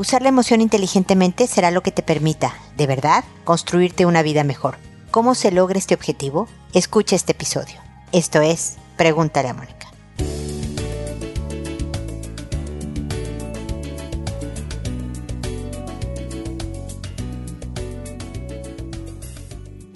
[0.00, 4.78] Usar la emoción inteligentemente será lo que te permita, de verdad, construirte una vida mejor.
[5.10, 6.48] ¿Cómo se logra este objetivo?
[6.72, 7.78] Escucha este episodio.
[8.10, 9.89] Esto es Pregúntale a Mónica.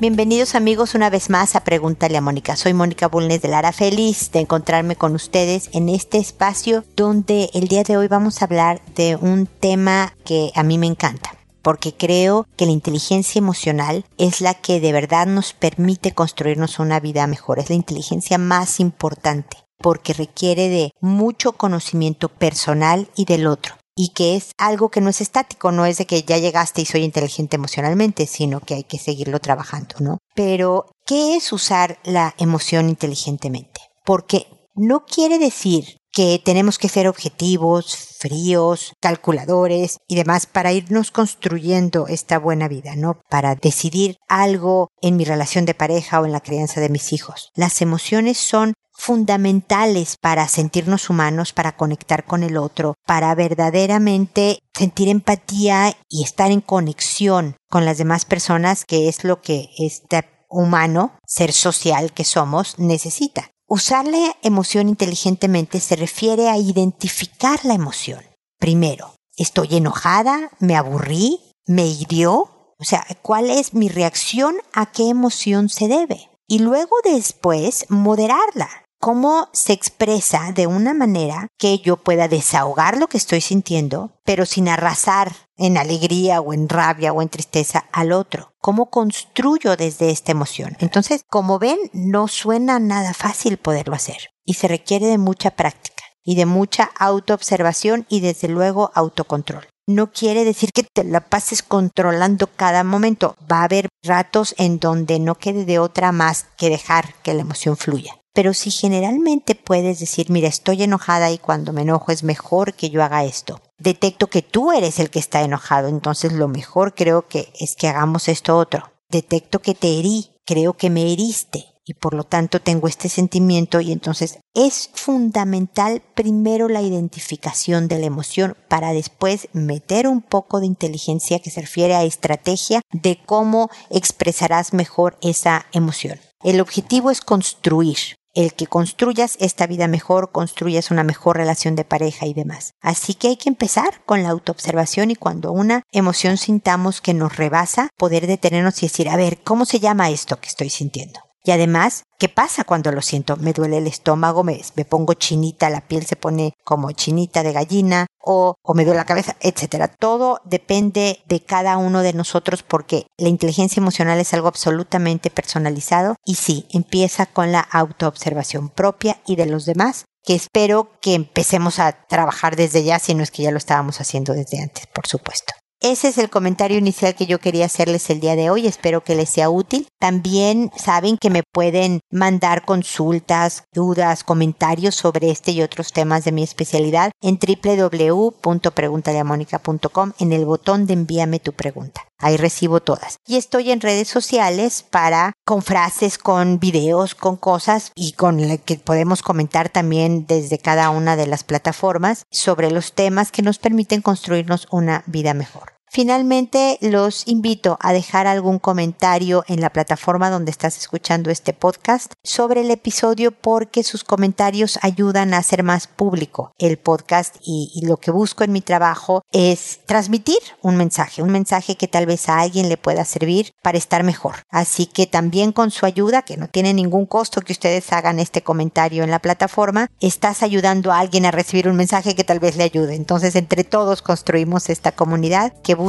[0.06, 2.56] Bienvenidos amigos una vez más a Pregúntale a Mónica.
[2.56, 7.68] Soy Mónica Bulnes de Lara, feliz de encontrarme con ustedes en este espacio donde el
[7.68, 11.94] día de hoy vamos a hablar de un tema que a mí me encanta porque
[11.94, 17.26] creo que la inteligencia emocional es la que de verdad nos permite construirnos una vida
[17.26, 23.76] mejor, es la inteligencia más importante porque requiere de mucho conocimiento personal y del otro
[23.96, 26.86] y que es algo que no es estático, no es de que ya llegaste y
[26.86, 30.18] soy inteligente emocionalmente, sino que hay que seguirlo trabajando, ¿no?
[30.34, 33.80] Pero, ¿qué es usar la emoción inteligentemente?
[34.04, 41.10] Porque no quiere decir que tenemos que ser objetivos, fríos, calculadores y demás para irnos
[41.10, 43.20] construyendo esta buena vida, ¿no?
[43.28, 47.50] Para decidir algo en mi relación de pareja o en la crianza de mis hijos.
[47.54, 55.08] Las emociones son fundamentales para sentirnos humanos, para conectar con el otro, para verdaderamente sentir
[55.08, 61.18] empatía y estar en conexión con las demás personas, que es lo que este humano,
[61.26, 63.50] ser social que somos, necesita.
[63.66, 68.22] Usar la emoción inteligentemente se refiere a identificar la emoción.
[68.58, 70.50] Primero, ¿estoy enojada?
[70.60, 71.40] ¿Me aburrí?
[71.66, 72.74] ¿Me hirió?
[72.78, 76.28] O sea, ¿cuál es mi reacción a qué emoción se debe?
[76.46, 83.06] Y luego después moderarla cómo se expresa de una manera que yo pueda desahogar lo
[83.06, 88.12] que estoy sintiendo, pero sin arrasar en alegría o en rabia o en tristeza al
[88.12, 88.54] otro.
[88.62, 90.78] ¿Cómo construyo desde esta emoción?
[90.80, 96.04] Entonces, como ven, no suena nada fácil poderlo hacer y se requiere de mucha práctica
[96.24, 99.66] y de mucha autoobservación y desde luego autocontrol.
[99.86, 103.36] No quiere decir que te la pases controlando cada momento.
[103.52, 107.42] Va a haber ratos en donde no quede de otra más que dejar que la
[107.42, 108.18] emoción fluya.
[108.34, 112.90] Pero si generalmente puedes decir, mira, estoy enojada y cuando me enojo es mejor que
[112.90, 113.60] yo haga esto.
[113.78, 117.86] Detecto que tú eres el que está enojado, entonces lo mejor creo que es que
[117.88, 118.92] hagamos esto otro.
[119.08, 123.80] Detecto que te herí, creo que me heriste y por lo tanto tengo este sentimiento
[123.80, 130.60] y entonces es fundamental primero la identificación de la emoción para después meter un poco
[130.60, 136.18] de inteligencia que se refiere a estrategia de cómo expresarás mejor esa emoción.
[136.42, 137.98] El objetivo es construir,
[138.34, 142.74] el que construyas esta vida mejor, construyas una mejor relación de pareja y demás.
[142.80, 147.36] Así que hay que empezar con la autoobservación y cuando una emoción sintamos que nos
[147.36, 151.20] rebasa, poder detenernos y decir, a ver, ¿cómo se llama esto que estoy sintiendo?
[151.46, 153.36] Y además, ¿qué pasa cuando lo siento?
[153.36, 158.06] Me duele el estómago, me, pongo chinita, la piel se pone como chinita de gallina
[158.18, 159.88] o, o me duele la cabeza, etcétera.
[159.88, 166.16] Todo depende de cada uno de nosotros porque la inteligencia emocional es algo absolutamente personalizado
[166.24, 171.78] y sí, empieza con la autoobservación propia y de los demás que espero que empecemos
[171.78, 175.06] a trabajar desde ya, si no es que ya lo estábamos haciendo desde antes, por
[175.06, 175.52] supuesto.
[175.86, 178.66] Ese es el comentario inicial que yo quería hacerles el día de hoy.
[178.66, 179.86] Espero que les sea útil.
[180.00, 186.32] También saben que me pueden mandar consultas, dudas, comentarios sobre este y otros temas de
[186.32, 192.00] mi especialidad en www.preguntaleamónica.com en el botón de envíame tu pregunta.
[192.18, 193.18] Ahí recibo todas.
[193.26, 198.56] Y estoy en redes sociales para, con frases, con videos, con cosas y con lo
[198.64, 203.58] que podemos comentar también desde cada una de las plataformas sobre los temas que nos
[203.58, 205.73] permiten construirnos una vida mejor.
[205.94, 212.14] Finalmente, los invito a dejar algún comentario en la plataforma donde estás escuchando este podcast
[212.24, 217.98] sobre el episodio porque sus comentarios ayudan a hacer más público el podcast y, lo
[217.98, 222.40] que busco en mi trabajo es transmitir un mensaje, un mensaje que tal vez a
[222.40, 224.42] alguien le pueda servir para estar mejor.
[224.50, 228.42] Así que también con su ayuda, que no tiene ningún costo que ustedes hagan este
[228.42, 232.56] comentario en la plataforma, estás ayudando a alguien a recibir un mensaje que tal vez
[232.56, 232.96] le ayude.
[232.96, 235.83] Entonces, entre todos construimos esta comunidad que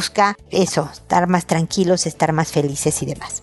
[0.51, 3.41] eso, estar más tranquilos, estar más felices y demás.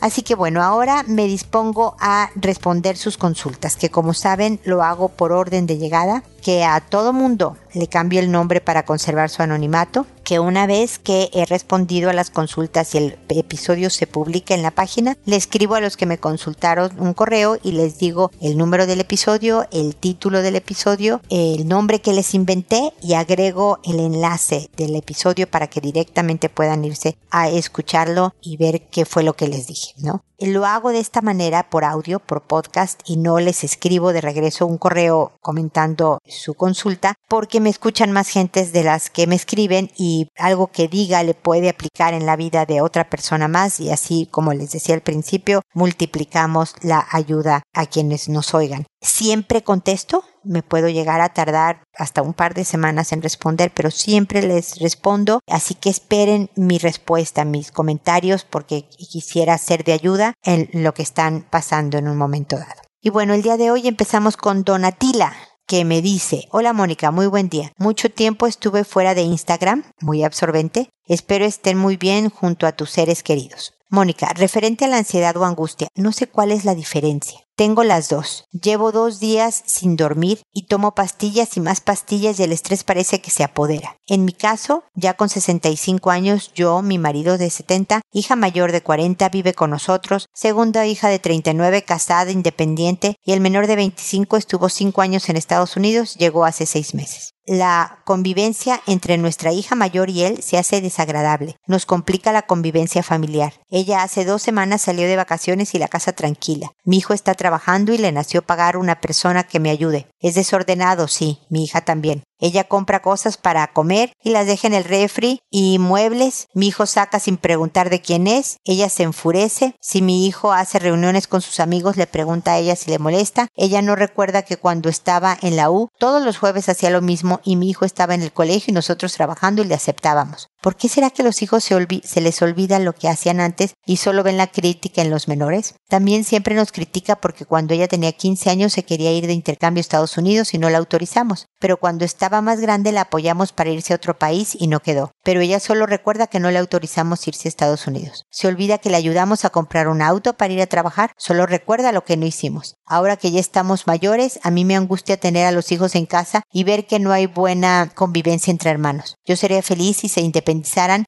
[0.00, 5.08] Así que bueno, ahora me dispongo a responder sus consultas, que como saben lo hago
[5.08, 9.42] por orden de llegada, que a todo mundo le cambio el nombre para conservar su
[9.42, 14.54] anonimato que una vez que he respondido a las consultas y el episodio se publica
[14.54, 18.32] en la página, le escribo a los que me consultaron un correo y les digo
[18.40, 23.78] el número del episodio, el título del episodio, el nombre que les inventé y agrego
[23.84, 29.22] el enlace del episodio para que directamente puedan irse a escucharlo y ver qué fue
[29.22, 30.24] lo que les dije, ¿no?
[30.38, 34.66] Lo hago de esta manera por audio, por podcast y no les escribo de regreso
[34.66, 39.90] un correo comentando su consulta porque me escuchan más gentes de las que me escriben
[39.96, 43.90] y algo que diga le puede aplicar en la vida de otra persona más y
[43.90, 48.86] así como les decía al principio multiplicamos la ayuda a quienes nos oigan.
[49.00, 53.90] Siempre contesto, me puedo llegar a tardar hasta un par de semanas en responder, pero
[53.90, 60.34] siempre les respondo, así que esperen mi respuesta, mis comentarios, porque quisiera ser de ayuda
[60.42, 62.82] en lo que están pasando en un momento dado.
[63.00, 65.32] Y bueno, el día de hoy empezamos con Donatila
[65.66, 67.72] que me dice, hola Mónica, muy buen día.
[67.76, 70.90] Mucho tiempo estuve fuera de Instagram, muy absorbente.
[71.06, 73.74] Espero estén muy bien junto a tus seres queridos.
[73.90, 77.45] Mónica, referente a la ansiedad o angustia, no sé cuál es la diferencia.
[77.56, 78.44] Tengo las dos.
[78.52, 83.22] Llevo dos días sin dormir y tomo pastillas y más pastillas y el estrés parece
[83.22, 83.96] que se apodera.
[84.06, 88.82] En mi caso, ya con 65 años, yo, mi marido de 70, hija mayor de
[88.82, 94.36] 40 vive con nosotros, segunda hija de 39 casada, independiente y el menor de 25
[94.36, 99.74] estuvo 5 años en Estados Unidos, llegó hace 6 meses la convivencia entre nuestra hija
[99.74, 101.56] mayor y él se hace desagradable.
[101.66, 103.54] Nos complica la convivencia familiar.
[103.70, 106.72] Ella hace dos semanas salió de vacaciones y la casa tranquila.
[106.84, 110.06] Mi hijo está trabajando y le nació pagar una persona que me ayude.
[110.26, 112.24] Es desordenado, sí, mi hija también.
[112.40, 116.48] Ella compra cosas para comer y las deja en el refri y muebles.
[116.52, 118.56] Mi hijo saca sin preguntar de quién es.
[118.64, 119.76] Ella se enfurece.
[119.80, 123.46] Si mi hijo hace reuniones con sus amigos, le pregunta a ella si le molesta.
[123.54, 127.40] Ella no recuerda que cuando estaba en la U, todos los jueves hacía lo mismo
[127.44, 130.48] y mi hijo estaba en el colegio y nosotros trabajando y le aceptábamos.
[130.66, 133.98] ¿Por qué será que los hijos se, se, les olvida lo que hacían antes y
[133.98, 135.76] solo ven la crítica en los menores?
[135.88, 139.78] También siempre nos critica porque cuando ella tenía 15 años se quería ir de intercambio
[139.78, 143.70] a Estados Unidos y no la autorizamos, pero cuando estaba más grande la apoyamos para
[143.70, 145.12] irse a otro país y no quedó.
[145.22, 148.24] Pero ella solo recuerda que no le autorizamos irse a Estados Unidos.
[148.32, 151.92] Se olvida que le ayudamos a comprar un auto para ir a trabajar, solo recuerda
[151.92, 152.74] lo que no hicimos.
[152.84, 156.42] Ahora que ya estamos mayores, a mí me angustia tener a los hijos en casa
[156.52, 159.14] y ver que no hay buena convivencia entre hermanos.
[159.24, 160.22] Yo sería feliz si se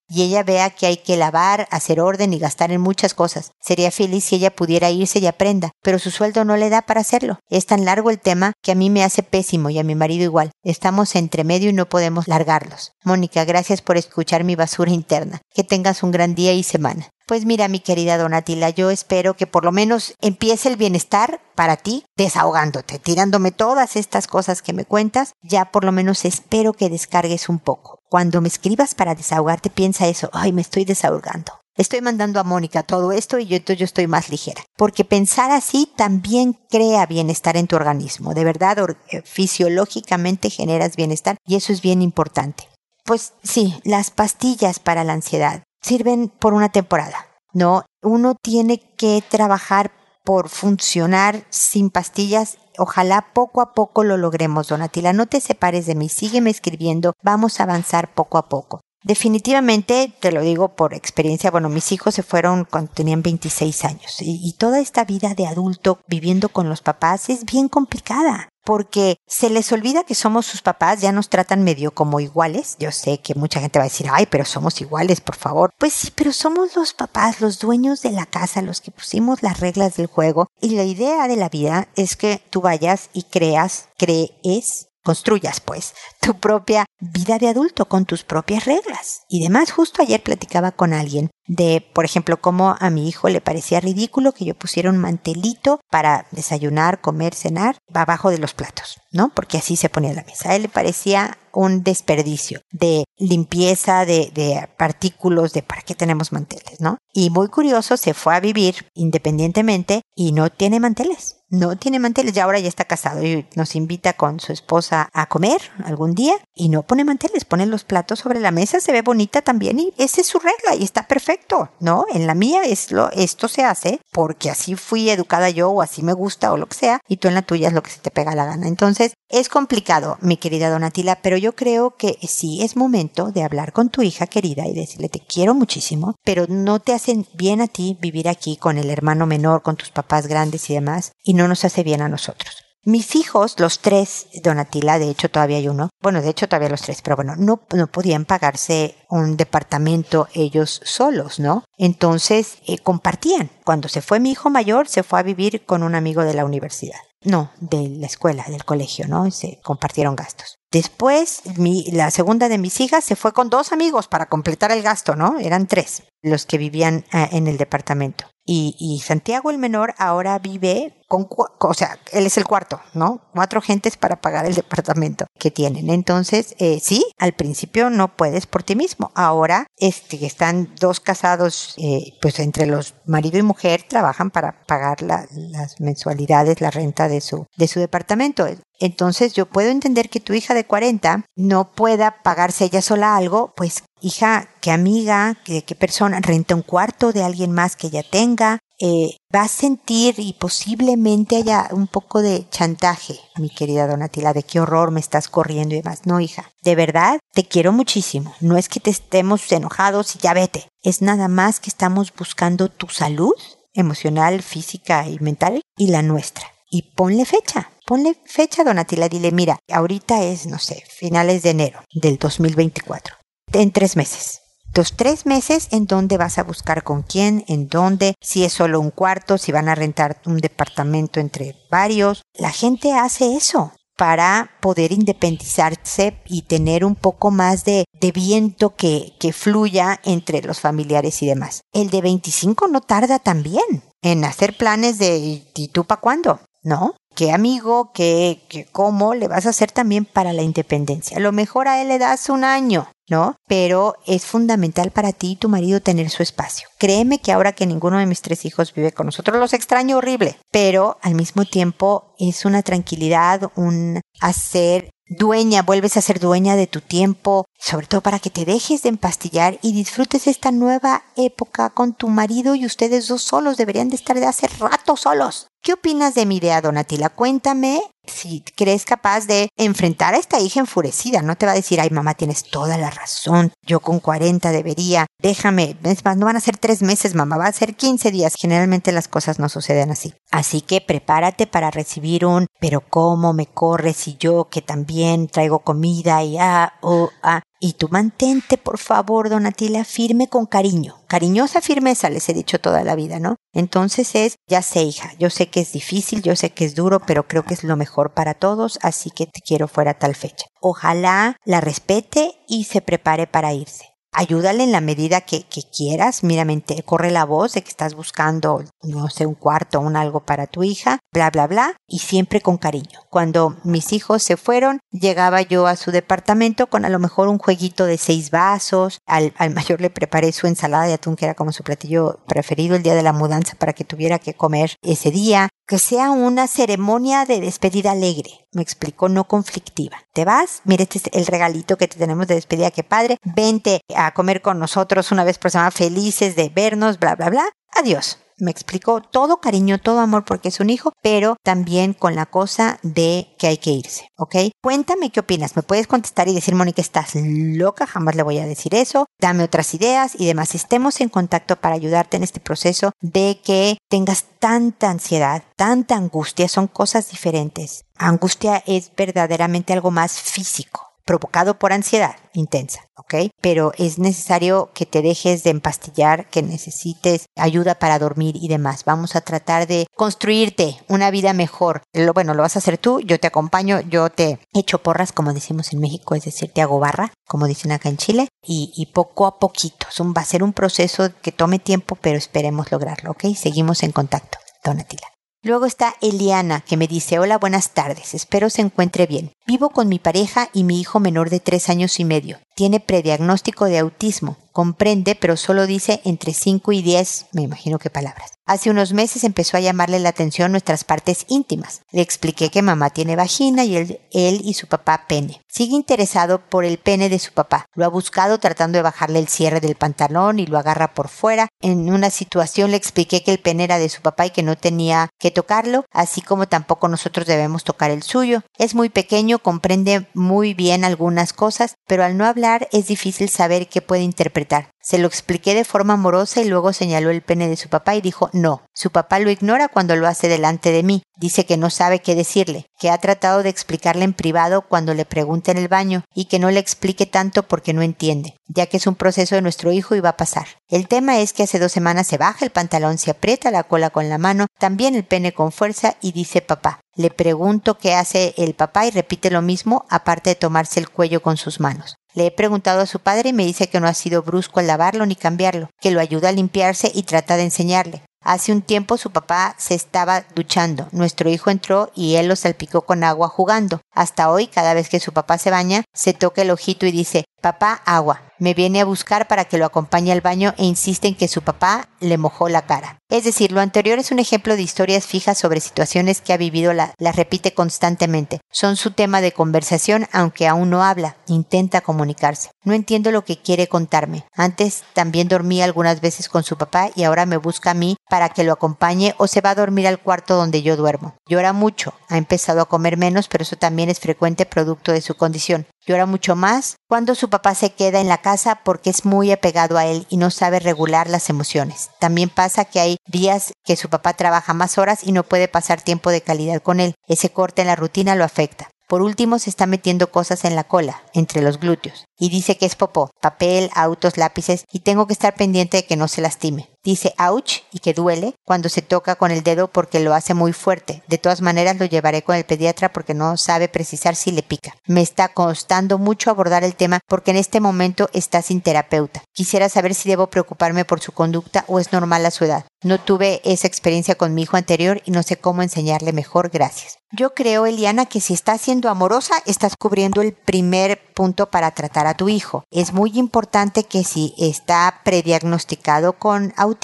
[0.09, 3.53] y ella vea que hay que lavar, hacer orden y gastar en muchas cosas.
[3.61, 7.01] Sería feliz si ella pudiera irse y aprenda, pero su sueldo no le da para
[7.01, 7.39] hacerlo.
[7.49, 10.25] Es tan largo el tema que a mí me hace pésimo y a mi marido
[10.25, 10.51] igual.
[10.63, 12.93] Estamos entre medio y no podemos largarlos.
[13.05, 15.41] Mónica, gracias por escuchar mi basura interna.
[15.55, 17.09] Que tengas un gran día y semana.
[17.29, 21.77] Pues mira, mi querida Donatila, yo espero que por lo menos empiece el bienestar para
[21.77, 25.33] ti desahogándote, tirándome todas estas cosas que me cuentas.
[25.43, 27.98] Ya por lo menos espero que descargues un poco.
[28.09, 31.53] Cuando me escribas para desahogarte, piensa eso, ay, me estoy desahogando.
[31.77, 34.65] Estoy mandando a Mónica todo esto y yo, yo estoy más ligera.
[34.77, 38.35] Porque pensar así también crea bienestar en tu organismo.
[38.35, 38.79] De verdad,
[39.11, 42.69] eh, fisiológicamente generas bienestar y eso es bien importante.
[43.05, 47.85] Pues sí, las pastillas para la ansiedad sirven por una temporada, ¿no?
[48.03, 49.93] Uno tiene que trabajar
[50.25, 52.59] por funcionar sin pastillas.
[52.79, 55.13] Ojalá poco a poco lo logremos, Donatila.
[55.13, 58.81] No te separes de mí, sígueme escribiendo, vamos a avanzar poco a poco.
[59.05, 64.21] Definitivamente, te lo digo por experiencia, bueno, mis hijos se fueron cuando tenían 26 años
[64.21, 69.17] y, y, toda esta vida de adulto viviendo con los papás es bien complicada porque
[69.27, 72.77] se les olvida que somos sus papás, ya nos tratan medio como iguales.
[72.79, 75.73] Yo sé que mucha gente va a decir, ay, pero somos iguales, por favor.
[75.79, 79.61] Pues sí, pero somos los papás, los dueños de la casa, los que pusimos las
[79.61, 80.49] reglas del juego.
[80.61, 85.95] Y la idea de la vida es que tú vayas y creas, crees construyas pues
[86.21, 89.23] tu propia vida de adulto con tus propias reglas.
[89.31, 93.41] Y demás, justo ayer platicaba con alguien de, por ejemplo, cómo a mi hijo le
[93.41, 99.01] parecía ridículo que yo pusiera un mantelito para desayunar, comer, cenar, abajo de los platos,
[99.11, 99.33] ¿no?
[99.35, 100.51] Porque así se ponía la mesa.
[100.51, 106.33] A él le parecía un desperdicio de limpieza, de, de partículos, de para qué tenemos
[106.33, 106.99] manteles, ¿no?
[107.13, 111.37] Y muy curioso, se fue a vivir independientemente y no tiene manteles.
[111.51, 115.27] No tiene manteles, ya ahora ya está casado y nos invita con su esposa a
[115.27, 119.01] comer algún día y no pone manteles, pone los platos sobre la mesa, se ve
[119.01, 121.38] bonita también y esa es su regla y está perfecto
[121.81, 122.05] ¿no?
[122.13, 126.03] En la mía es lo, esto se hace porque así fui educada yo o así
[126.03, 128.01] me gusta o lo que sea, y tú en la tuya es lo que se
[128.01, 128.69] te pega la gana.
[128.69, 133.73] Entonces, es complicado, mi querida Donatila, pero yo creo que sí es momento de hablar
[133.73, 137.67] con tu hija querida y decirle te quiero muchísimo, pero no te hacen bien a
[137.67, 141.49] ti vivir aquí con el hermano menor, con tus papás grandes y demás, y no
[141.49, 142.68] nos hace bien a nosotros.
[142.85, 146.83] Mis hijos, los tres, Donatila, de hecho todavía hay uno, bueno, de hecho todavía los
[146.83, 151.65] tres, pero bueno, no, no podían pagarse un departamento ellos solos, ¿no?
[151.77, 153.51] Entonces eh, compartían.
[153.65, 156.45] Cuando se fue mi hijo mayor, se fue a vivir con un amigo de la
[156.45, 156.99] universidad.
[157.25, 159.31] No, de la escuela, del colegio, ¿no?
[159.33, 160.57] Se compartieron gastos.
[160.71, 164.83] Después, mi, la segunda de mis hijas se fue con dos amigos para completar el
[164.83, 165.39] gasto, ¿no?
[165.41, 168.27] Eran tres los que vivían eh, en el departamento.
[168.51, 173.21] Y, y, Santiago el menor ahora vive con, o sea, él es el cuarto, ¿no?
[173.35, 175.91] Cuatro gentes para pagar el departamento que tienen.
[175.91, 179.11] Entonces, eh, sí, al principio no puedes por ti mismo.
[179.15, 185.03] Ahora, este, están dos casados, eh, pues entre los marido y mujer trabajan para pagar
[185.03, 188.47] la, las mensualidades, la renta de su, de su departamento.
[188.81, 193.53] Entonces yo puedo entender que tu hija de 40 no pueda pagarse ella sola algo,
[193.57, 198.05] pues hija, qué amiga, qué, qué persona, renta un cuarto de alguien más que ella
[198.09, 204.33] tenga, eh, va a sentir y posiblemente haya un poco de chantaje, mi querida Donatila,
[204.33, 206.07] de qué horror me estás corriendo y demás.
[206.07, 208.35] No, hija, de verdad te quiero muchísimo.
[208.41, 210.69] No es que te estemos enojados y ya vete.
[210.83, 213.35] Es nada más que estamos buscando tu salud
[213.75, 216.47] emocional, física y mental y la nuestra.
[216.71, 217.71] Y ponle fecha.
[217.87, 219.09] Ponle fecha, Donatila.
[219.09, 223.17] Dile, mira, ahorita es, no sé, finales de enero del 2024.
[223.53, 224.43] En tres meses
[224.79, 228.79] los tres meses en dónde vas a buscar con quién, en dónde, si es solo
[228.79, 232.23] un cuarto, si van a rentar un departamento entre varios.
[232.39, 238.77] La gente hace eso para poder independizarse y tener un poco más de, de viento
[238.77, 241.63] que, que fluya entre los familiares y demás.
[241.73, 246.39] El de 25 no tarda también en hacer planes de ¿y tú para cuándo?
[246.63, 246.95] ¿No?
[247.19, 251.17] Qué amigo, qué, qué, cómo le vas a hacer también para la independencia.
[251.17, 253.35] A lo mejor a él le das un año, ¿no?
[253.49, 256.69] Pero es fundamental para ti y tu marido tener su espacio.
[256.79, 260.39] Créeme que ahora que ninguno de mis tres hijos vive con nosotros, los extraño horrible,
[260.53, 266.69] pero al mismo tiempo es una tranquilidad, un hacer dueña, vuelves a ser dueña de
[266.69, 271.71] tu tiempo, sobre todo para que te dejes de empastillar y disfrutes esta nueva época
[271.71, 275.49] con tu marido y ustedes dos solos, deberían de estar de hace rato solos.
[275.69, 277.11] ¿Qué opinas de mi idea, Donatila?
[277.11, 281.21] Cuéntame si crees capaz de enfrentar a esta hija enfurecida.
[281.21, 285.05] No te va a decir, ay mamá, tienes toda la razón, yo con 40 debería,
[285.21, 288.33] déjame, es más, no van a ser tres meses, mamá, va a ser 15 días.
[288.41, 290.15] Generalmente las cosas no suceden así.
[290.31, 295.59] Así que prepárate para recibir un, pero ¿cómo me corres y yo que también traigo
[295.59, 297.43] comida y ah, oh, ah?
[297.61, 301.03] Y tú mantente, por favor, Donatila, firme con cariño.
[301.09, 303.37] Cariñosa firmeza, les he dicho toda la vida, ¿no?
[303.53, 307.01] Entonces es, ya sé, hija, yo sé que es difícil, yo sé que es duro,
[307.01, 310.47] pero creo que es lo mejor para todos, así que te quiero fuera tal fecha.
[310.61, 315.45] Ojalá la respete y se prepare para irse ayúdale en la medida que,
[315.77, 316.25] quieras.
[316.25, 320.47] Míramente, corre la voz de que estás buscando, no sé, un cuarto, un algo para
[320.47, 323.01] tu hija, bla, bla, bla, y siempre con cariño.
[323.11, 327.39] Cuando mis hijos se fueron, llegaba yo a su departamento con a lo mejor un
[327.39, 328.99] jueguito de seis vasos.
[329.07, 332.77] Al, al mayor le preparé su ensalada de atún, que era como su platillo preferido
[332.77, 336.47] el día de la mudanza para que tuviera que comer ese día que sea una
[336.49, 339.99] ceremonia de despedida alegre, me explicó, no conflictiva.
[340.15, 343.83] Te vas, mira, este es el regalito que te tenemos de despedida, qué padre, vente
[343.95, 347.45] a comer con nosotros una vez por semana, felices de vernos, bla, bla, bla.
[347.79, 352.27] Adiós me explicó todo cariño, todo amor porque es un hijo, pero también con la
[352.27, 354.37] cosa de que hay que irse, ¿ok?
[354.63, 358.47] Cuéntame qué opinas, me puedes contestar y decir, Mónica, estás loca, jamás le voy a
[358.47, 360.55] decir eso, dame otras ideas y demás.
[360.55, 366.49] Estemos en contacto para ayudarte en este proceso de que tengas tanta ansiedad, tanta angustia,
[366.49, 367.85] son cosas diferentes.
[367.97, 373.31] Angustia es verdaderamente algo más físico provocado por ansiedad intensa, ¿ok?
[373.41, 378.85] Pero es necesario que te dejes de empastillar, que necesites ayuda para dormir y demás.
[378.85, 381.81] Vamos a tratar de construirte una vida mejor.
[381.95, 385.33] Lo, bueno, lo vas a hacer tú, yo te acompaño, yo te echo porras, como
[385.33, 388.93] decimos en México, es decir, te hago barra, como dicen acá en Chile, y, y
[388.93, 389.87] poco a poquito.
[390.15, 393.35] Va a ser un proceso que tome tiempo, pero esperemos lograrlo, ¿ok?
[393.35, 394.37] Seguimos en contacto.
[394.63, 395.18] Donatila.
[395.43, 399.31] Luego está Eliana, que me dice, hola, buenas tardes, espero se encuentre bien.
[399.47, 402.39] Vivo con mi pareja y mi hijo menor de tres años y medio.
[402.57, 404.37] Tiene prediagnóstico de autismo.
[404.59, 408.33] Comprende, pero solo dice entre 5 y 10, me imagino que palabras.
[408.45, 411.83] Hace unos meses empezó a llamarle la atención nuestras partes íntimas.
[411.93, 415.43] Le expliqué que mamá tiene vagina y él, él, y su papá pene.
[415.47, 417.67] Sigue interesado por el pene de su papá.
[417.75, 421.47] Lo ha buscado tratando de bajarle el cierre del pantalón y lo agarra por fuera.
[421.61, 424.57] En una situación le expliqué que el pene era de su papá y que no
[424.57, 428.41] tenía que tocarlo, así como tampoco nosotros debemos tocar el suyo.
[428.59, 433.69] Es muy pequeño, comprende muy bien algunas cosas, pero al no hablar es difícil saber
[433.69, 434.48] qué puede interpretar
[434.81, 438.01] Se lo expliqué de forma amorosa y luego señaló el pene de su papá y
[438.01, 438.63] dijo no.
[438.73, 441.03] Su papá lo ignora cuando lo hace delante de mí.
[441.17, 445.05] Dice que no sabe qué decirle, que ha tratado de explicarle en privado cuando le
[445.05, 448.77] pregunta en el baño y que no le explique tanto porque no entiende, ya que
[448.79, 450.47] es un proceso de nuestro hijo y va a pasar.
[450.69, 453.91] El tema es que hace dos semanas se baja el pantalón, se aprieta la cola
[453.91, 456.81] con la mano, también el pene con fuerza y dice papá.
[456.95, 461.21] Le pregunto qué hace el papá y repite lo mismo, aparte de tomarse el cuello
[461.21, 461.98] con sus manos.
[462.15, 464.67] Le he preguntado a su padre y me dice que no ha sido brusco al
[464.67, 468.03] lavarlo ni cambiarlo, que lo ayuda a limpiarse y trata de enseñarle.
[468.29, 470.87] Hace un tiempo su papá se estaba duchando.
[470.93, 473.81] Nuestro hijo entró y él lo salpicó con agua jugando.
[473.91, 477.25] Hasta hoy, cada vez que su papá se baña, se toca el ojito y dice,
[477.41, 478.23] papá, agua.
[478.39, 481.43] Me viene a buscar para que lo acompañe al baño e insiste en que su
[481.43, 482.99] papá le mojó la cara.
[483.11, 486.73] Es decir, lo anterior es un ejemplo de historias fijas sobre situaciones que ha vivido,
[486.73, 488.41] la, repite constantemente.
[488.53, 492.51] Son su tema de conversación, aunque aún no habla, intenta comunicarse.
[492.63, 494.25] No entiendo lo que quiere contarme.
[494.37, 497.97] Antes también dormía algunas veces con su papá y ahora me busca a mí
[498.29, 501.15] que lo acompañe o se va a dormir al cuarto donde yo duermo.
[501.29, 505.15] Llora mucho, ha empezado a comer menos, pero eso también es frecuente producto de su
[505.15, 505.67] condición.
[505.87, 509.79] Llora mucho más cuando su papá se queda en la casa porque es muy apegado
[509.79, 511.91] a él y no sabe regular las emociones.
[512.01, 515.81] También pasa que hay días que su papá trabaja más horas y no puede pasar
[515.81, 516.95] tiempo de calidad con él.
[517.07, 518.69] Ese corte en la rutina lo afecta.
[518.89, 522.65] Por último, se está metiendo cosas en la cola, entre los glúteos, y dice que
[522.65, 526.71] es popó, papel, autos, lápices, y tengo que estar pendiente de que no se lastime.
[526.85, 530.53] Dice ouch y que duele cuando se toca con el dedo porque lo hace muy
[530.53, 531.03] fuerte.
[531.09, 534.75] De todas maneras lo llevaré con el pediatra porque no sabe precisar si le pica.
[534.87, 539.23] Me está costando mucho abordar el tema porque en este momento está sin terapeuta.
[539.33, 542.65] Quisiera saber si debo preocuparme por su conducta o es normal a su edad.
[542.83, 546.49] No tuve esa experiencia con mi hijo anterior y no sé cómo enseñarle mejor.
[546.49, 546.99] Gracias.
[547.11, 552.07] Yo creo, Eliana, que si estás siendo amorosa, estás cubriendo el primer punto para tratar
[552.07, 552.65] a tu hijo.
[552.71, 556.78] Es muy importante que si está prediagnosticado con autismo,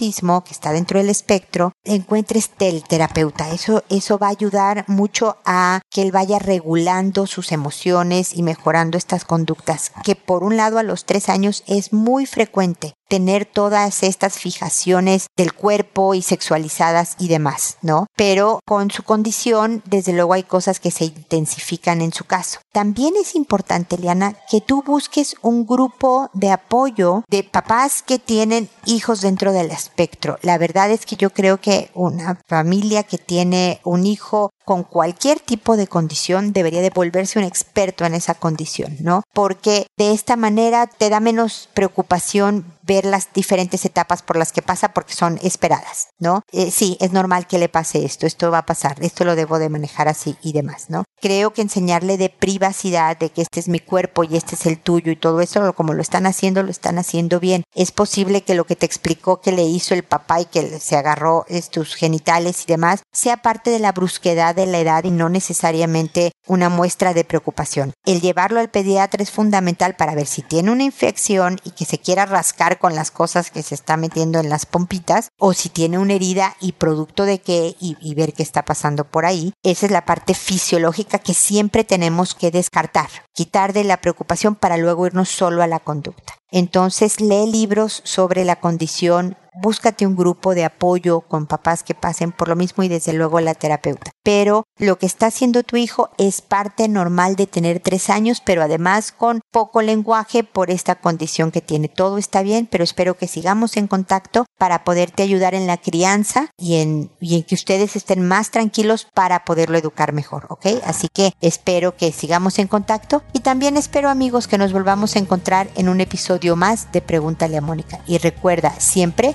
[0.44, 3.50] que está dentro del espectro, encuentres el terapeuta.
[3.50, 8.98] Eso, eso va a ayudar mucho a que él vaya regulando sus emociones y mejorando
[8.98, 14.02] estas conductas, que por un lado a los tres años es muy frecuente tener todas
[14.02, 18.06] estas fijaciones del cuerpo y sexualizadas y demás, ¿no?
[18.16, 22.58] Pero con su condición, desde luego hay cosas que se intensifican en su caso.
[22.72, 28.68] También es importante, Liana, que tú busques un grupo de apoyo de papás que tienen
[28.84, 30.38] hijos dentro del espectro.
[30.42, 35.40] La verdad es que yo creo que una familia que tiene un hijo con cualquier
[35.40, 39.22] tipo de condición debería de volverse un experto en esa condición, ¿no?
[39.32, 44.62] Porque de esta manera te da menos preocupación ver las diferentes etapas por las que
[44.62, 46.42] pasa porque son esperadas, ¿no?
[46.52, 49.58] Eh, sí, es normal que le pase esto, esto va a pasar, esto lo debo
[49.58, 51.04] de manejar así y demás, ¿no?
[51.20, 54.78] Creo que enseñarle de privacidad, de que este es mi cuerpo y este es el
[54.78, 57.64] tuyo y todo eso, como lo están haciendo, lo están haciendo bien.
[57.74, 60.96] Es posible que lo que te explicó que le hizo el papá y que se
[60.96, 65.28] agarró tus genitales y demás, sea parte de la brusquedad de la edad y no
[65.28, 67.92] necesariamente una muestra de preocupación.
[68.04, 71.98] El llevarlo al pediatra es fundamental para ver si tiene una infección y que se
[71.98, 75.98] quiera rascar con las cosas que se está metiendo en las pompitas o si tiene
[75.98, 79.52] una herida y producto de qué y, y ver qué está pasando por ahí.
[79.62, 84.76] Esa es la parte fisiológica que siempre tenemos que descartar, quitar de la preocupación para
[84.76, 86.34] luego irnos solo a la conducta.
[86.50, 92.32] Entonces lee libros sobre la condición búscate un grupo de apoyo con papás que pasen
[92.32, 94.10] por lo mismo y desde luego la terapeuta.
[94.22, 98.62] Pero lo que está haciendo tu hijo es parte normal de tener tres años, pero
[98.62, 101.88] además con poco lenguaje por esta condición que tiene.
[101.88, 106.50] Todo está bien, pero espero que sigamos en contacto para poderte ayudar en la crianza
[106.56, 110.66] y en, que ustedes estén más tranquilos para poderlo educar mejor, ¿ok?
[110.84, 115.18] Así que espero que sigamos en contacto y también espero amigos que nos volvamos a
[115.18, 118.00] encontrar en un episodio más de Pregúntale a Mónica.
[118.06, 119.34] Y recuerda, siempre